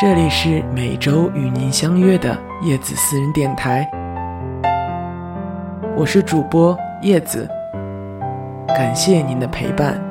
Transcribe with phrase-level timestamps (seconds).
[0.00, 3.88] 这里是每周与您相约的叶子私人电台，
[5.96, 7.48] 我是主播叶子，
[8.66, 10.03] 感谢您的陪伴。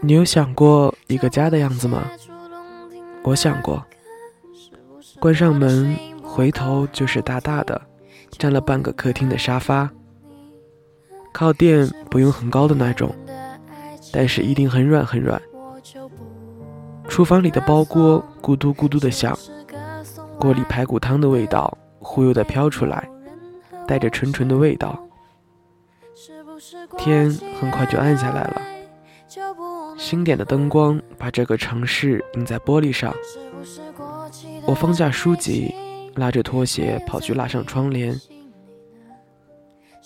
[0.00, 2.04] 你有想过一个家的样子吗？
[3.22, 3.84] 我想过，
[5.20, 7.80] 关上门，回头就是大大的，
[8.38, 9.90] 占了半个客厅的沙发，
[11.32, 13.14] 靠垫不用很高的那种，
[14.12, 15.40] 但是一定很软很软。
[17.08, 19.36] 厨房里的煲锅咕嘟咕嘟的响，
[20.38, 23.08] 锅里排骨汤的味道忽悠的飘出来，
[23.86, 25.02] 带着纯纯的味道。
[26.98, 28.62] 天很快就暗下来了，
[29.98, 33.14] 星点的灯光把这个城市映在玻璃上。
[34.66, 35.74] 我放下书籍，
[36.14, 38.18] 拉着拖鞋跑去拉上窗帘。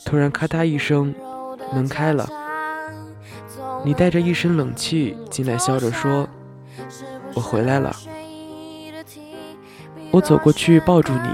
[0.04, 1.14] 突然咔嗒一声，
[1.72, 2.28] 门开了。
[3.84, 6.28] 你带着一身冷气进来，笑着说
[7.34, 7.94] ：“我回来了。”
[10.12, 11.28] 我走过去抱住你，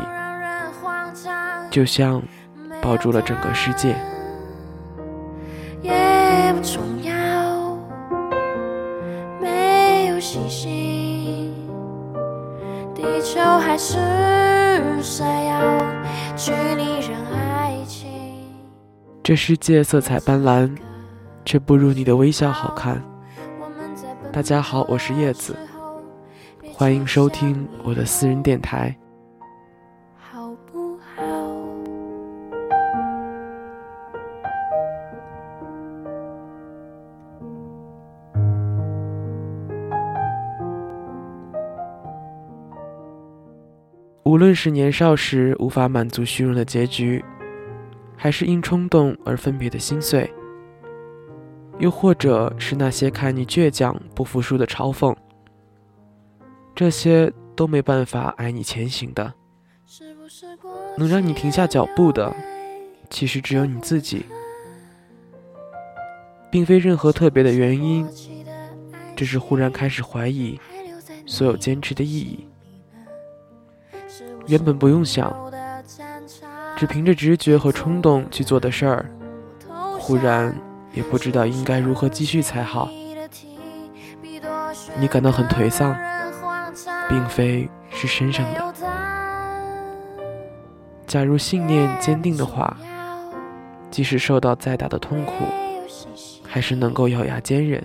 [1.70, 2.22] 就像
[2.82, 3.96] 抱住了整个世界。
[19.26, 20.70] 这世界色彩斑斓，
[21.44, 23.02] 却不如你的微笑好看。
[24.32, 25.56] 大家好，我是叶子，
[26.72, 28.96] 欢迎收听我的私人电台。
[44.22, 47.24] 无论是年少时无法满足虚荣的结局，
[48.16, 50.32] 还是因冲动而分别的心碎，
[51.78, 55.14] 又或者是那些看你倔强不服输的嘲讽，
[56.74, 59.32] 这些都没办法挨你前行的。
[60.98, 62.34] 能让你停下脚步的，
[63.10, 64.24] 其实只有你自己，
[66.50, 68.06] 并非任何特别的原因，
[69.14, 70.58] 只是忽然开始怀疑
[71.26, 72.48] 所有坚持的意义。
[74.46, 75.45] 原本不用想，
[76.76, 79.06] 只凭着直觉和冲动去做的事儿，
[79.98, 80.54] 忽然
[80.92, 82.90] 也不知道应该如何继续才好。
[84.98, 85.96] 你感到很颓丧，
[87.08, 88.74] 并非是身上的。
[91.06, 92.76] 假如信念坚定的话，
[93.90, 95.32] 即使受到再大的痛苦，
[96.46, 97.82] 还是能够咬牙坚忍，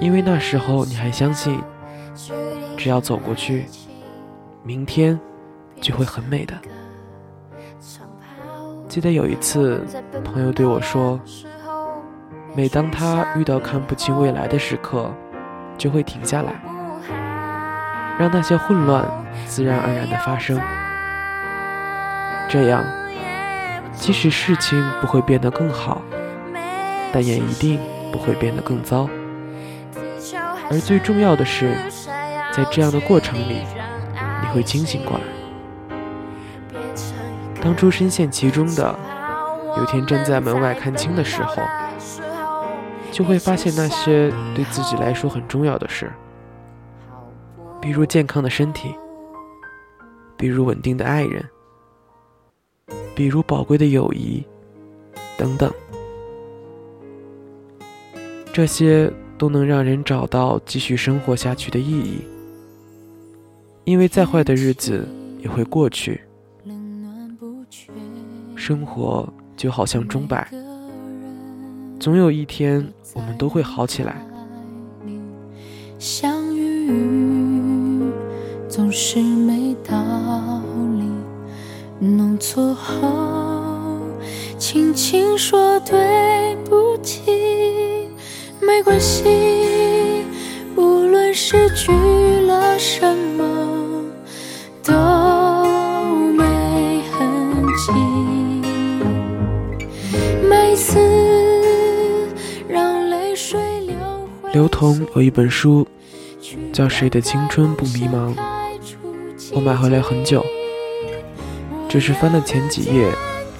[0.00, 1.60] 因为那时候你还相信，
[2.78, 3.66] 只要走过去。
[4.62, 5.18] 明天
[5.80, 6.54] 就会很美的。
[8.96, 9.84] 记得有一次，
[10.24, 11.20] 朋友对我说，
[12.54, 15.12] 每当他遇到看不清未来的时刻，
[15.76, 16.54] 就会停下来，
[18.18, 19.06] 让那些混乱
[19.44, 20.58] 自然而然的发生。
[22.48, 22.82] 这样，
[23.92, 26.00] 即使事情不会变得更好，
[27.12, 27.78] 但也一定
[28.10, 29.06] 不会变得更糟。
[30.70, 31.76] 而最重要的是，
[32.50, 33.58] 在这样的过程里。
[34.40, 35.24] 你会清醒过来。
[37.66, 38.96] 当初深陷其中的，
[39.76, 41.60] 有天站在门外看清的时候，
[43.10, 46.08] 就会发现那些对自己来说很重要的事，
[47.80, 48.94] 比如健康的身体，
[50.36, 51.44] 比如稳定的爱人，
[53.16, 54.46] 比如宝贵的友谊，
[55.36, 55.68] 等等，
[58.52, 62.20] 这些都能让人找到继续生活下去的意义。
[63.82, 65.04] 因为再坏的日子
[65.40, 66.20] 也会过去，
[68.56, 70.48] 生活就好像钟摆，
[72.00, 74.16] 总有一天我们都会好起来。
[75.98, 78.10] 相遇
[78.68, 79.94] 总是没道
[80.98, 84.00] 理，弄错后
[84.58, 87.22] 轻轻说对不起，
[88.60, 90.24] 没关系，
[90.76, 91.92] 无论失去
[92.46, 92.75] 了
[104.66, 104.78] 如。
[104.78, 105.86] 同有一本书
[106.70, 108.34] 叫《谁的青春不迷茫》，
[109.54, 110.44] 我买回来很久，
[111.88, 113.10] 只是翻了前几页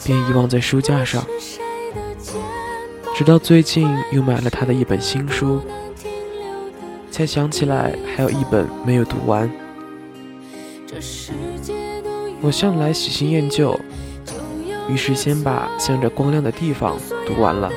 [0.05, 1.25] 便遗忘在书架上，
[3.14, 5.62] 直到最近又买了他的一本新书，
[7.11, 9.50] 才想起来还有一本没有读完。
[12.43, 13.79] 我向来喜新厌旧，
[14.87, 17.73] 于是先把《向着光亮的地方》读完了。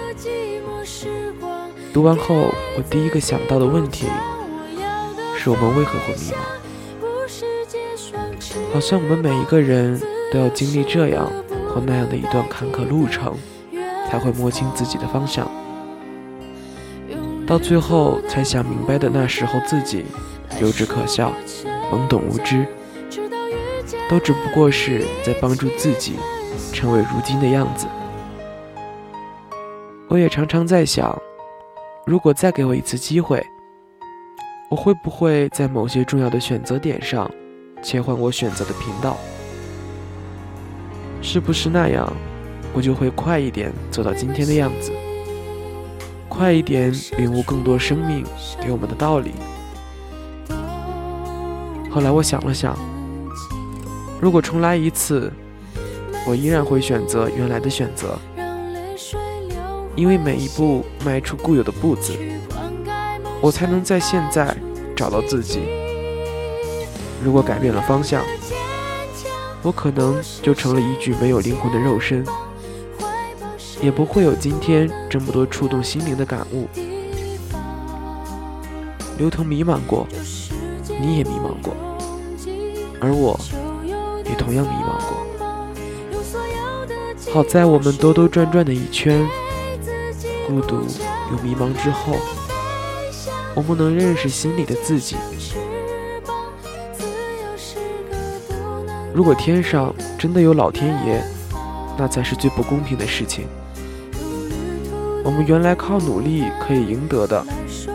[1.91, 4.05] 读完后，我第一个想到的问题
[5.35, 6.35] 是我们为何会迷茫？
[8.71, 9.99] 好像我们每一个人
[10.31, 11.29] 都要经历这样
[11.67, 13.35] 或那样的一段坎坷路程，
[14.07, 15.49] 才会摸清自己的方向。
[17.47, 20.05] 到最后才想明白的那时候，自己
[20.61, 21.33] 幼稚可笑、
[21.91, 22.67] 懵懂无知，
[24.07, 26.13] 都只不过是在帮助自己
[26.71, 27.87] 成为如今的样子。
[30.07, 31.19] 我也常常在想。
[32.09, 33.39] 如果再给我一次机会，
[34.67, 37.29] 我会不会在某些重要的选择点上
[37.83, 39.15] 切换我选择的频道？
[41.21, 42.11] 是不是那样，
[42.73, 44.91] 我就会快一点走到今天的样子，
[46.27, 48.25] 快一点领悟更多生命
[48.59, 49.33] 给我们的道理？
[51.91, 52.75] 后来我想了想，
[54.19, 55.31] 如果重来一次，
[56.25, 58.17] 我依然会选择原来的选择。
[59.99, 62.13] 因为每一步迈出固有的步子，
[63.41, 64.55] 我才能在现在
[64.95, 65.59] 找到自己。
[67.21, 68.23] 如果改变了方向，
[69.61, 72.25] 我可能就成了一具没有灵魂的肉身，
[73.81, 76.69] 也不会有今天这么多触动心灵的感悟。
[79.17, 80.07] 刘腾迷茫过，
[81.01, 81.75] 你也迷茫过，
[83.01, 83.37] 而我
[84.23, 85.17] 也同样迷茫过。
[87.33, 89.27] 好在我们兜兜转转的一圈。
[90.49, 90.77] 孤独
[91.31, 92.15] 又迷茫之后，
[93.53, 95.15] 我们能认识心里的自己。
[99.13, 101.23] 如果天上真的有老天爷，
[101.95, 103.45] 那才是最不公平的事情。
[105.23, 107.45] 我们原来靠努力可以赢得的，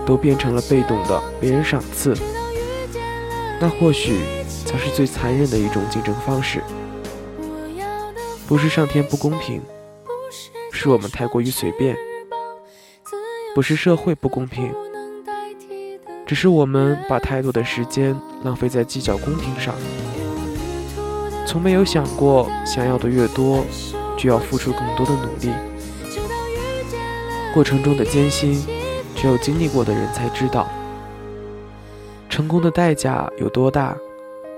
[0.07, 2.17] 都变成了被动的别人赏赐，
[3.61, 4.21] 那或许
[4.65, 6.63] 才是最残忍的一种竞争方式。
[8.47, 9.61] 不是上天不公平，
[10.71, 11.97] 是我们太过于随便。
[13.55, 14.75] 不是社会不公平，
[16.27, 19.73] 只是我们把太多的时间浪费在计较公平上，
[21.47, 23.65] 从没有想过想要的越多，
[24.19, 25.55] 就要付出更多的努力。
[27.55, 28.61] 过程中的艰辛，
[29.15, 30.69] 只有经历过的人才知道。
[32.29, 33.97] 成功的代价有多大，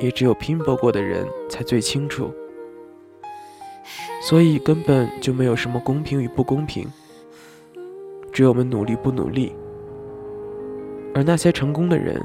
[0.00, 2.32] 也只有拼搏过的人才最清楚。
[4.22, 6.90] 所以根本就没有什么公平与不公平。
[8.36, 9.50] 只有我们努力不努力，
[11.14, 12.22] 而那些成功的人，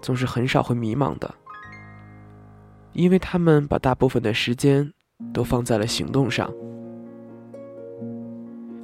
[0.00, 1.28] 总是很少会迷茫的，
[2.92, 4.92] 因为他们把大部分的时间
[5.32, 6.48] 都放在了行动上。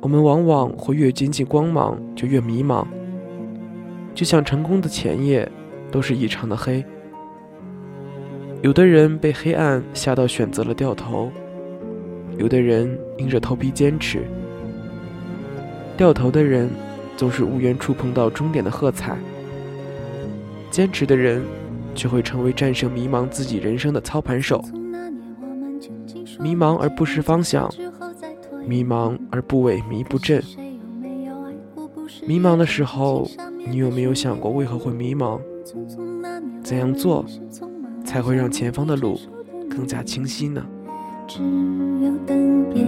[0.01, 2.85] 我们往往会越接近光芒就越迷茫，
[4.13, 5.49] 就像成功的前夜
[5.93, 6.85] 都是异常的黑。
[8.63, 11.31] 有的人被黑暗吓到选择了掉头，
[12.37, 14.25] 有的人硬着头皮坚持。
[15.97, 16.69] 掉头的人
[17.17, 19.17] 总是无缘触碰到终点的喝彩，
[20.71, 21.43] 坚持的人
[21.95, 24.63] 却会成为战胜迷茫自己人生的操盘手。
[26.39, 27.73] 迷茫而不失方向，
[28.67, 30.43] 迷茫而不萎靡不振。
[32.27, 33.27] 迷茫的时候，
[33.67, 35.41] 你有没有想过为何会迷茫？
[36.63, 37.25] 怎样做
[38.05, 39.19] 才会让前方的路
[39.71, 40.65] 更加清晰呢？
[41.27, 41.43] 只
[42.03, 42.83] 有等别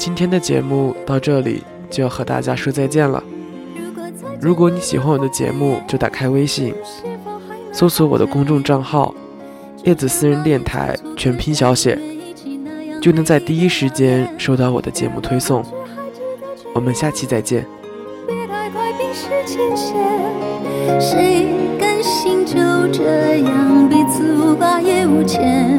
[0.00, 3.22] 今天的节目到这里就要和大家说再见了。
[4.40, 6.74] 如果你喜欢我的节目，就打开微信，
[7.70, 9.14] 搜索我的公众账号
[9.84, 11.98] “叶子私人电台”全拼小写，
[13.02, 15.62] 就能在第一时间收到我的节目推送。
[16.74, 17.66] 我们下期再见。
[20.98, 21.46] 谁
[21.78, 22.56] 甘心就
[22.90, 25.78] 这样彼此无挂也无牵？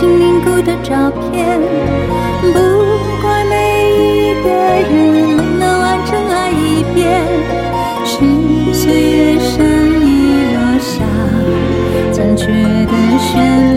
[0.00, 1.60] 心凝固的照片
[2.40, 2.58] 不
[3.20, 4.90] 怪每一个人
[5.36, 7.20] 没能完整爱一遍。
[8.06, 8.16] 是
[8.72, 9.62] 岁月善
[10.00, 11.04] 意落下
[12.10, 13.69] 残缺的悬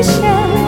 [0.00, 0.67] 这样？